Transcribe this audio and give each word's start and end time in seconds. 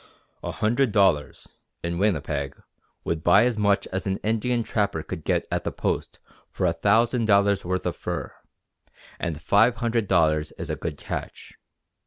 A 0.41 0.49
hundred 0.51 0.91
dollars, 0.91 1.47
in 1.83 1.99
Winnipeg, 1.99 2.59
would 3.03 3.23
buy 3.23 3.45
as 3.45 3.55
much 3.55 3.85
as 3.91 4.07
an 4.07 4.17
Indian 4.23 4.63
trapper 4.63 5.03
could 5.03 5.23
get 5.23 5.45
at 5.51 5.63
the 5.63 5.71
Post 5.71 6.17
for 6.49 6.65
a 6.65 6.73
thousand 6.73 7.25
dollars' 7.25 7.63
worth 7.63 7.85
of 7.85 7.95
fur, 7.95 8.33
and 9.19 9.39
five 9.39 9.75
hundred 9.75 10.07
dollars 10.07 10.53
is 10.53 10.71
a 10.71 10.75
good 10.75 10.97
catch. 10.97 11.53